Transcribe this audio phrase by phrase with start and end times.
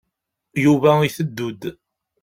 [0.63, 1.61] Yuba iteddu-d.